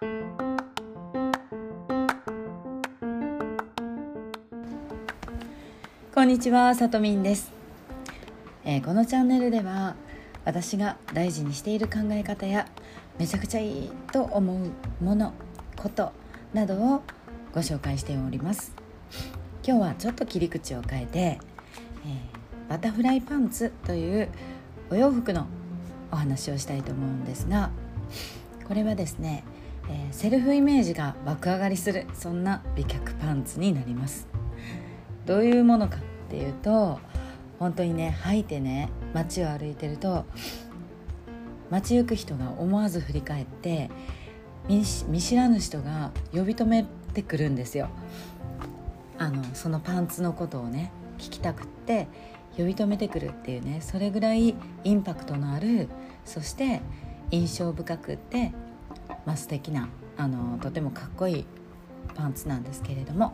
[0.00, 0.06] こ
[6.22, 7.52] んにちは、さとみんです、
[8.64, 9.96] えー、このチャンネルでは
[10.46, 12.66] 私が大事にしている考え方や
[13.18, 14.70] めちゃくちゃいいと思う
[15.04, 15.34] もの、
[15.76, 16.12] こと
[16.54, 17.02] などを
[17.52, 18.72] ご紹介しております。
[19.62, 24.30] 今日はちょっと切り口を変えて、えー、バタフライパンツという
[24.88, 25.46] お洋服の
[26.10, 27.68] お話をしたいと思うんですが
[28.66, 29.44] これはですね、
[29.90, 34.28] えー、セルフイメージが爆上がりするそんな美脚パンツになります。
[35.26, 36.00] どういうものかっ
[36.30, 37.00] ていうと
[37.58, 40.24] 本当にね履いてね街を歩いてると
[41.70, 43.90] 街行く人が思わず振り返って
[44.68, 47.88] 見知らぬ人が呼び止めてくるんですよ。
[49.18, 52.06] あのそのパンツのことをね聞きたくって
[52.56, 55.88] 呼び止めてくるっていうねそれぐらいインパクトのある
[56.24, 56.80] そして
[57.30, 58.52] 印象深くって、
[59.26, 61.46] まあ、素敵なあなとてもかっこいい
[62.14, 63.32] パンツなんですけれども。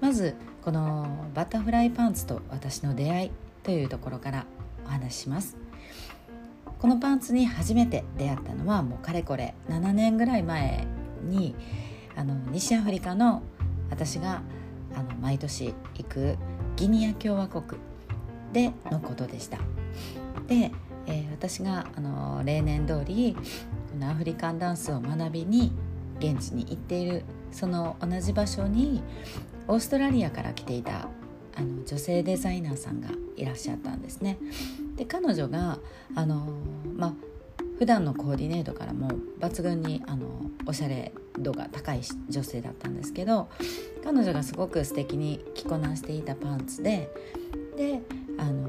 [0.00, 3.30] まずこのバタフライパンツと私の出会い
[3.62, 4.46] というところから
[4.84, 5.56] お話しします。
[6.78, 10.86] このパンツに初めて出会ったのはもうかれこれ7年ぐらい前
[11.22, 11.54] に
[12.14, 13.42] あの西アフリカの
[13.88, 14.42] 私が
[14.94, 16.36] あの毎年行く
[16.76, 17.80] ギニア共和国
[18.52, 19.58] でのことでした。
[20.46, 20.70] で、
[21.06, 23.36] えー、私があの例年通り
[23.96, 25.72] のアフリカンダンスを学びに
[26.18, 29.02] 現地に行っているその同じ場所に
[29.68, 31.08] オーストラリアから来ていた
[31.56, 34.38] あの女性デザイナーさんがいらっしゃったんですね。
[34.96, 35.78] で彼女が
[36.14, 36.48] あの、
[36.94, 37.14] ま、
[37.78, 40.26] 普段のコーディネートからも抜群にあの
[40.66, 43.48] おしゃれ度が高い女性だったんですけど
[44.04, 47.10] 彼女がすごく素敵に着こなしていたパンツで
[47.76, 48.00] で
[48.38, 48.68] あの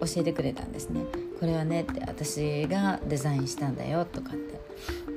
[0.00, 1.02] 教えてくれたんですね。
[1.38, 4.60] これはねって私がデザインしたんだよとかって。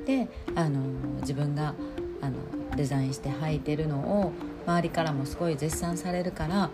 [0.04, 0.80] であの
[1.22, 1.74] 自分が
[2.20, 2.36] あの
[2.76, 4.32] デザインして履いてるのを
[4.66, 6.70] 周りからもすごい絶賛されるから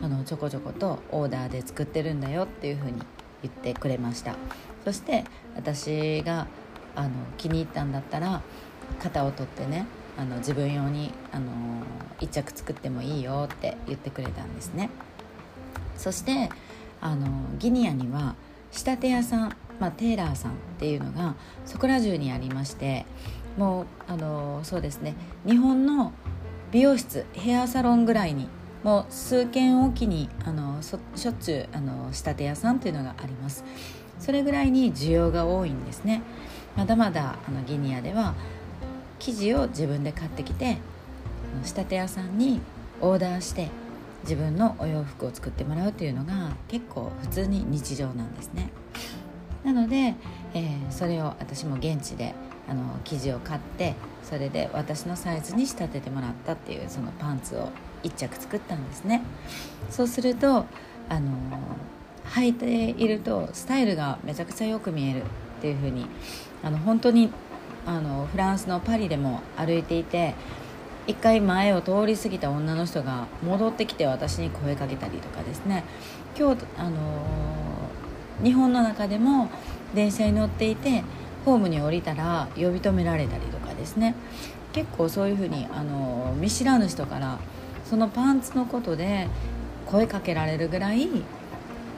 [0.00, 3.02] あのちょこちょことオーダーで作ってるんだよっていうふうに
[3.42, 4.36] 言ってくれました。
[4.84, 5.24] そして
[5.54, 6.46] 私が
[6.96, 8.42] あの気に入ったんだったら
[9.02, 9.86] 型を取ってね
[10.18, 11.50] あの自分用にあの
[12.20, 14.90] 1着作ってもいいよって言ってくれたんですね。
[15.96, 16.50] そして
[17.02, 17.26] あの
[17.58, 18.34] ギニアには
[18.70, 21.34] 仕立て屋さん、まあ、テーラーさんっていうのが
[21.66, 23.04] そこら中にありまして
[23.58, 25.14] もうあのそうですね
[25.44, 26.12] 日本の
[26.70, 28.48] 美容室ヘアサロンぐらいに
[28.82, 33.64] もう数軒おきにあのしょっちゅうあの仕立て屋さんというのがあります。
[34.18, 36.22] それぐらいに需要が多いんですね。
[36.76, 38.34] まだまだあのギニアでは
[39.18, 40.78] 生地を自分で買ってきて
[41.64, 42.60] 仕立て屋さんに
[43.00, 43.68] オーダーして
[44.22, 48.70] 自分のお洋服を作ってもらうというのが結構普通に日常なんですね。
[49.64, 50.14] なので、
[50.54, 52.34] えー、それを私も現地で
[52.68, 57.68] あの生地を買ってそれで私のサイズに仕立ててもらったっていうそのパンツを
[58.02, 59.22] 1着作ったんですね。
[59.90, 60.66] そうすると
[61.08, 61.30] あの
[62.30, 65.24] 履いているとスタイルがめちゃくちゃよく見えるっ
[65.60, 66.06] ていう風に
[66.62, 67.30] あの本当に
[67.84, 70.34] あのフランスのパリでも歩いていて
[71.06, 75.84] 一回前を通り過ぎた女の人が戻ってきて私に声かけたりとかですね。
[76.38, 76.98] 今日あの
[78.42, 79.50] 日本の中でも
[79.94, 81.02] 電車に乗っていて
[81.44, 84.14] ホームに降りたら呼び止められたりとかですね。
[84.72, 87.38] 結構そういうふうにあの見知らぬ人から
[87.84, 89.28] そのパンツのことで
[89.86, 91.08] 声かけられるぐらい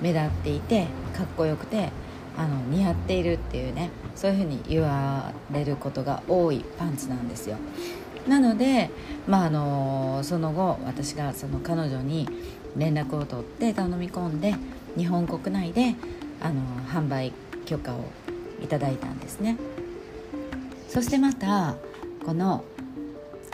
[0.00, 1.90] 目立っていてかっこよくて
[2.36, 7.56] あの似合っているっていうねそういうふうに言われることが多いパンツなんですよ。
[8.28, 8.90] なので、
[9.26, 12.28] まあ、あのその後私がその彼女に
[12.76, 14.54] 連絡を取って頼み込んで
[14.96, 15.94] 日本国内で
[16.40, 17.32] あの販売
[17.66, 18.04] 許可を
[18.62, 19.56] いただいたんですね。
[20.88, 21.74] そしてまた
[22.24, 22.64] この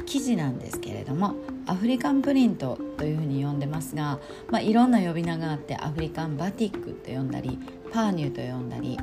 [0.05, 1.35] 生地なんですけれども
[1.67, 7.59] アフリカンプリントというふうに呼んでますが、まあ、いろんな呼び名があってアフリカンバティックと呼んだり
[7.93, 8.99] パーニュと呼んだり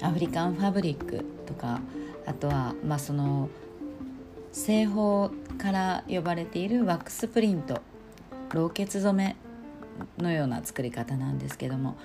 [0.00, 1.80] アフリカンファブリックとか
[2.24, 3.48] あとはまあその
[4.52, 7.80] 製法から呼ばれているワックスプリント
[8.52, 11.96] 老血染めのような作り方なんですけども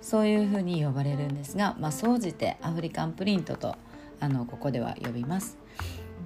[0.00, 3.74] そういうふうに呼ばれるんですがまあ総じてアフリカンプリントと
[4.20, 5.58] あのここでは呼びます。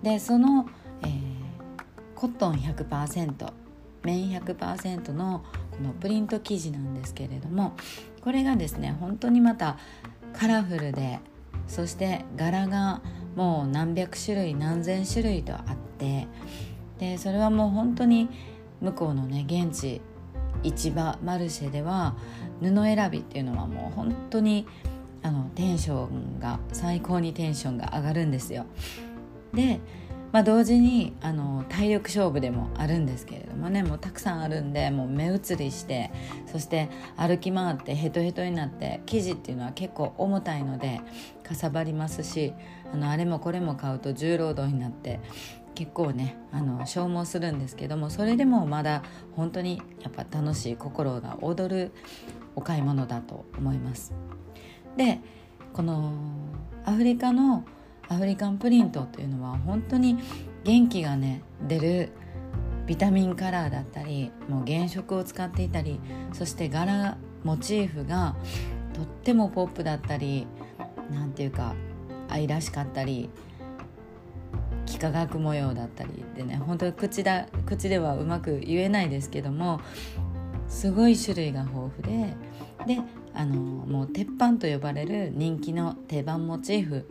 [0.02, 0.68] でその、
[1.02, 1.10] えー、
[2.14, 3.52] コットン100%
[4.02, 7.74] 綿100%のこのプリント生地なんですけれども
[8.22, 9.78] これがですね本当にまた
[10.32, 11.20] カラフルで
[11.66, 13.02] そして柄が
[13.36, 16.26] もう何百種類何千種類とあって
[16.98, 18.28] でそれはもう本当に
[18.80, 20.00] 向こうのね現地
[20.62, 22.16] 市場マルシェでは
[22.60, 24.66] 布選びっていうのはもう本当に
[25.22, 28.64] あのテンションが最高にテンションが上がるんですよ。
[29.52, 29.80] で、
[30.32, 36.10] まあ、同時にあの体力勝負でもあるんですけれどもねもうたくさんあるんでもう目移りして
[36.46, 41.00] そして歩き回ってヘトヘトになって生地っていうのは結構重たいので
[41.42, 42.52] かさばりますし
[42.92, 45.20] あのあれもこれも買うと重労働になって
[45.74, 49.02] 結構ねあの消耗するんですけどもそれでもまだ
[49.34, 51.92] 本当にやっぱ楽しい心が躍る
[52.54, 54.12] お買い物だと思います。
[54.96, 55.20] で
[55.72, 56.12] この
[56.84, 57.64] アフリカの
[58.10, 60.18] アフリカンプリントというのは本当に
[60.64, 62.08] 元気がね出る
[62.86, 66.00] ビタミンカラーだったりもう原色を使っていたり
[66.32, 68.34] そして柄モチーフが
[68.94, 70.48] とってもポップだったり
[71.12, 71.74] 何ていうか
[72.28, 73.30] 愛らしかったり
[74.88, 79.80] 幾何学模様だったりでね本当に口だ口ではうまく言えないですけども
[80.66, 82.34] すごい種類が豊富で
[82.86, 83.00] で
[83.34, 87.06] あのもう鉄板と呼ばれる人気の定番モチーフ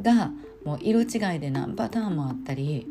[0.00, 0.32] が
[0.64, 2.86] もう色違いで何パターンもあったり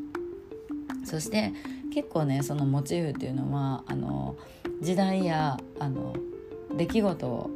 [1.04, 1.54] そして
[1.94, 4.36] 結構ねそのモチーフっていうのはあの
[4.82, 6.16] 時代やあの
[6.76, 7.50] 出来事を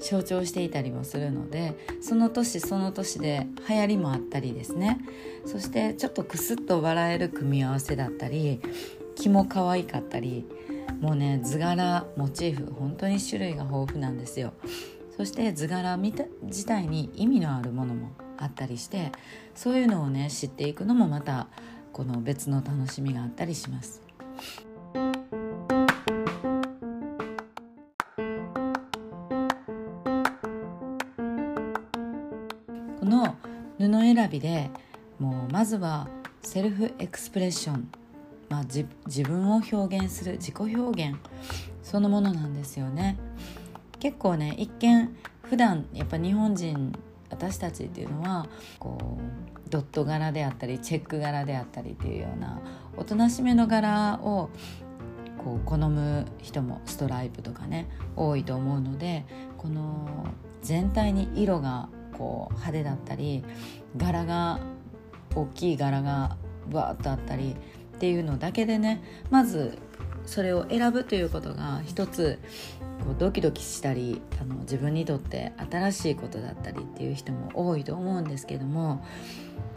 [0.00, 4.98] 象徴していたりもするのでその年その年で流行りもあったりですね。
[5.44, 8.60] そしてちょっとクスッと笑える組み合わせだったり
[9.16, 10.46] 気も可愛かったり
[11.00, 14.52] もうね図柄モチーフ本当に種類が豊富なんですよ。
[15.16, 19.12] そして図柄自体に意味のあるものもあったりして
[19.54, 21.46] そういうのをね知っていくのもまた
[21.92, 24.02] この別の楽しみがあったりします。
[32.98, 33.36] この
[33.78, 34.70] 布選びで
[35.18, 36.08] もうまずは
[36.42, 37.90] セルフエクスプレッション、
[38.48, 38.86] まあ、自
[39.22, 41.18] 分を表現する自己表現
[41.82, 43.18] そのものなんですよね
[43.98, 46.92] 結構ね一見普段やっぱ日本人
[47.40, 48.46] 私たちっていうのは
[48.78, 52.60] こうドット柄であったりチェック柄であったりっていうような
[52.98, 54.50] おとなしめの柄を
[55.38, 59.24] こう好む人もストライプとかね多いと思うので
[59.56, 60.26] この
[60.60, 63.42] 全体に色がこう派手だったり
[63.96, 64.60] 柄が
[65.34, 66.36] 大きい柄が
[66.70, 67.56] わーっとあったり
[67.96, 69.78] っていうのだけでねまず
[70.26, 72.38] それを選ぶということが一つ
[73.04, 79.04] こうドキドキしたりあの自分にとって新しいことだったりっていう人も多いと思うんですけども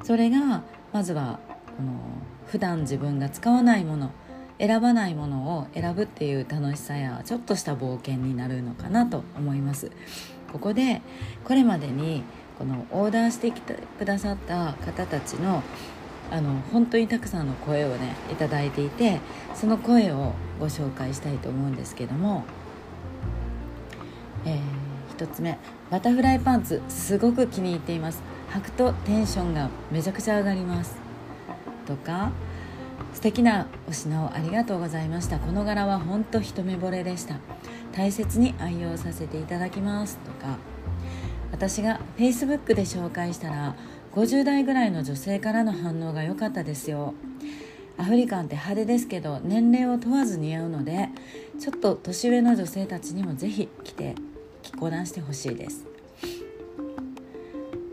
[0.03, 1.39] それがまずは
[1.77, 1.99] この
[2.47, 4.11] 普段自分が使わないもの
[4.59, 9.91] 選ばないものを選ぶっていう楽しさやちょっとした冒険になるのかなと思います。
[10.51, 11.01] ここで
[11.43, 12.23] これまでに
[12.59, 15.63] このオーダーしてきてくださった方たちの
[16.31, 19.19] あの本当にたくさんの声をね頂いていて
[19.53, 22.43] その声をご紹介したいと思うんですけども。
[24.45, 25.57] えー、1つ目。
[25.89, 28.21] バタフライパンツすごく気に入っています。
[28.51, 30.95] 履くとテンションがめちゃくちゃ上がります。
[31.85, 32.31] とか
[33.13, 35.39] 素敵なお品をありがとうございました。
[35.39, 37.35] この柄は本当一目惚れでした。
[37.93, 40.17] 大切に愛用させていただきます。
[40.17, 40.57] とか
[41.51, 43.75] 私が Facebook で紹介したら
[44.15, 47.15] 50代ぐらいの女性からの反応が良かったですよ。
[47.97, 51.09] アフリカンって派手ですけど年齢を問わず似合うので
[51.59, 54.15] ちょっと年上の女性たちにもぜひ着て
[54.63, 55.85] 着こなしてほしいです。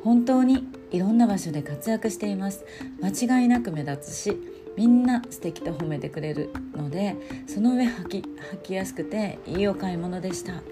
[0.02, 2.64] 本当にいろんな場所で活躍しています。
[3.02, 4.36] 間違いなく目立つし
[4.76, 7.16] みんな素敵と褒めてくれるので
[7.46, 10.62] その上履き履きやすくていいお買い物でした。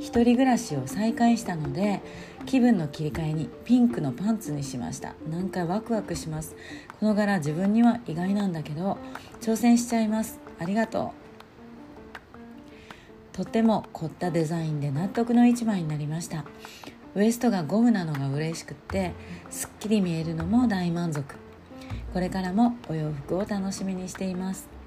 [0.00, 2.00] 一人暮らしを再開したので
[2.46, 5.14] 気分の切り替えにピンクのパンツにしました。
[5.30, 6.56] なんかワクワクします。
[6.98, 8.96] この柄自分には意外なんだけど
[9.40, 10.40] 挑戦しちゃいます。
[10.58, 11.12] ありがと
[13.34, 13.36] う。
[13.36, 16.44] とっても凝ったデザインで納得の一枚になりました。
[17.14, 19.12] ウエストがゴムなのが嬉しくって
[19.50, 21.34] すっきり見えるのも大満足。
[22.14, 24.79] これからもお洋服を楽しみにしています。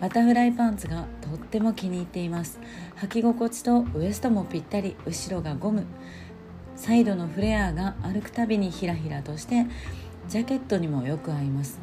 [0.00, 2.60] バタフライパンツがとっても気に入っています。
[2.96, 5.84] 履き心地とウエストもぴったり後ろがゴム。
[6.76, 9.64] サイドのフレアが歩くたびにひらひらとして
[10.28, 11.80] ジャケットにもよく合います。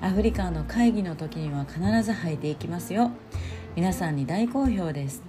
[0.00, 3.10] アフリカの会議の時には必ず履いていきますよ。
[3.76, 5.22] 皆さんに大好評です。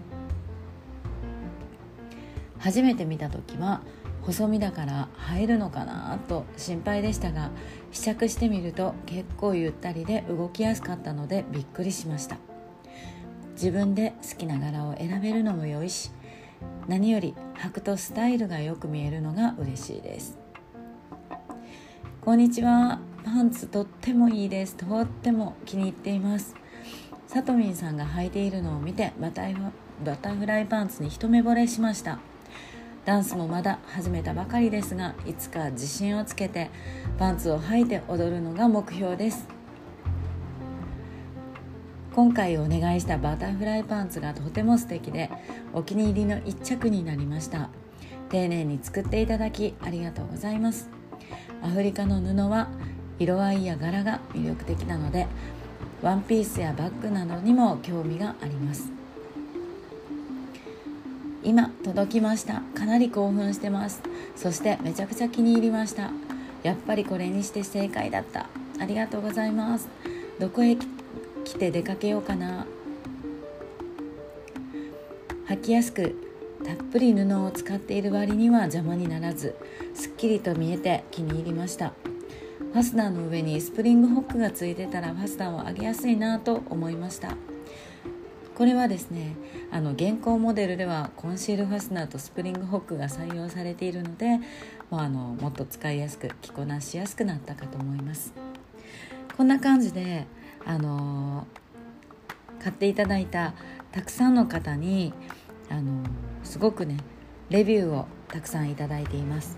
[2.59, 3.81] 初めて見た時は
[4.25, 7.51] 細身だから入るのかなと心配でしたが
[7.91, 12.37] 試着してみると結構ゆったりで動きやすかったのでびっくりしました。
[13.53, 16.11] 自分で好きな柄を選べるのも良いし
[16.89, 20.37] 何より履くとスタイルがよく見えるのが嬉しいです。
[22.19, 22.99] こんにちは。
[23.23, 24.75] パンツとってもいいです。
[24.75, 26.55] とっても気に入っています。
[27.27, 29.43] さとみんさんが履いているのを見てバタ
[30.03, 32.19] バタフライパンツに一目惚れしました。
[33.05, 36.71] ダンスもまだ始めたばかりですがいつか自信をつけて
[37.19, 39.47] パンツを履いて踊るのが目標です。
[42.15, 45.29] 今回お願いしたバタフライパンツがとても素敵で
[45.73, 47.69] お気に入りの一着になりました。
[48.29, 50.89] 丁寧に作っていただきありがとうございます。
[51.61, 52.69] アフリカの布は
[53.19, 55.27] 色合いや柄が魅力的なので
[56.01, 59.04] ワンピースやバッグなどにも興味があります。
[61.45, 62.63] 今届きました。
[62.73, 64.01] かなり興奮してます。
[64.35, 66.09] そしてめちゃくちゃ気に入りました。
[66.63, 68.49] やっぱりこれにして正解だった。
[68.79, 69.87] ありがとうございます。
[70.39, 72.65] どこへ来て出かけようかな。
[75.47, 76.15] 履きやすく
[76.65, 79.55] たっぷり布を使っている割には邪魔にならず
[79.93, 81.93] すっきりと見えて気に入りました。
[82.73, 87.37] ファスナーの上にスプリングホックがついてたらファスナーを上げやすいなと思いました。
[88.55, 89.35] これはですね
[89.71, 94.39] あの現行モデルではコンシールファスナーとスプリングホックが採用されているので、
[94.89, 98.33] まあ、あのもっと使いやすく着こなしやすくなったかと思います。
[99.35, 100.25] こんな感じで
[100.65, 101.45] あの
[102.63, 103.53] 買っていただいた
[103.91, 105.13] たくさんの方に
[105.69, 106.03] あの
[106.43, 106.97] すごくね
[107.49, 109.57] レビューをたくさんいただいています。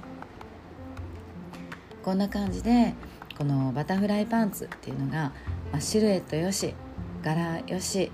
[2.03, 2.95] こんな感じで
[3.37, 5.33] このバタフライパンツっていうのが、
[5.71, 6.73] まあ、シルエットよし
[7.21, 8.11] 柄よし、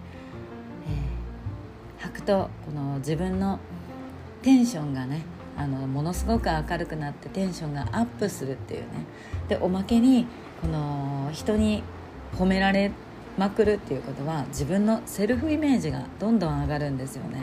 [2.14, 3.60] くとこの自分の
[4.42, 5.24] テンションがね
[5.58, 8.88] あのものすごく明るくなってテンションがアップするっていうね。
[9.48, 10.26] でおまけに
[10.62, 11.84] この人に
[12.36, 12.92] 褒められ
[13.38, 17.42] まくるっていうことは自分のセルフイメージがどんどん上がるんですよね。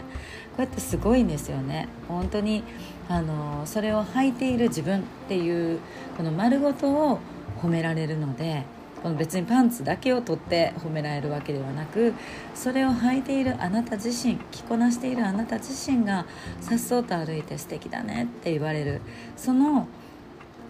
[0.57, 1.89] こうやってすごいんですよね。
[2.09, 2.63] 本当に
[3.09, 5.81] あのそれを履いている自分っていう
[6.17, 7.19] この丸ごとを
[7.61, 8.65] 褒められるので
[9.03, 12.13] この別にパンツだけを取って褒められるわけではなく
[12.55, 16.27] それを履いているあなた自身着こなしているあなた自身が
[16.61, 19.01] さっそうと歩いて素敵だねって言われる
[19.37, 19.89] その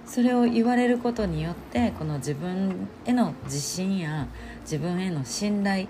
[0.06, 4.26] それを言われることによってこの自分への自信や
[4.62, 5.87] 自分への信頼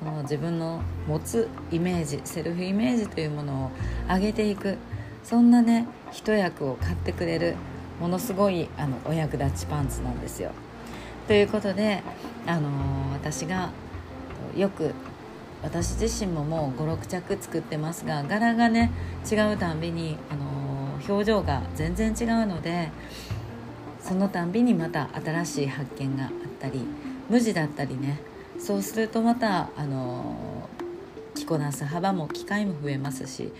[0.00, 3.70] この自分の持つイメージセルフイメージというものを
[4.08, 4.76] 上げていく
[5.22, 7.54] そんなね一役を買ってくれる
[8.00, 10.52] ものすごいあのお役立ちパンツなんですよ。
[11.30, 12.02] ということで、
[12.44, 13.70] あのー、私が
[14.56, 14.92] よく
[15.62, 18.90] 私自身ももう56着作ってますが柄がね
[19.30, 22.88] 違うたんびに、あのー、表情が全然違うので
[24.00, 26.80] そのたんびにまた新しい発見があったり
[27.28, 28.18] 無地だったりね
[28.58, 30.68] そうするとまたあの
[31.36, 33.52] 着こなす幅も機会も増えますし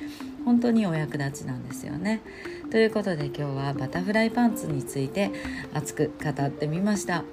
[0.44, 2.20] 本当にお役立ちなんですよね。
[2.70, 5.32] ということで今日はバタフライパンツについて
[5.74, 7.24] 熱く語ってみました。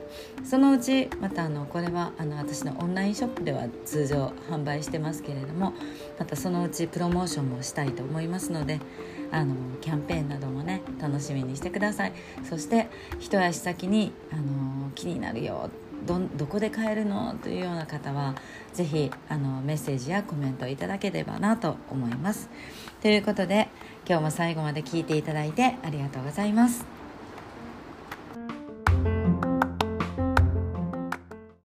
[0.44, 5.74] そのうちまたあのこれはあの私のオンラインショップでは通常販売してますけれども
[6.18, 8.80] またそのうちプロモーションもしたいと思いますので
[9.32, 12.14] あのキャンペーンなどもね楽しみにしてください。
[12.44, 12.88] そして
[13.20, 15.70] 一足先にあの気になるよ
[16.08, 17.36] どどこで買えるの？
[17.36, 18.34] というような方は
[18.74, 22.50] 是非あのメッセージやコメントいただければなと思います。
[23.02, 23.68] ということで
[24.08, 26.97] 今日も最後まで聞いていただいてありがとうございます。